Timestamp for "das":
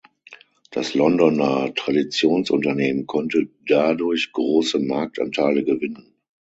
0.71-0.95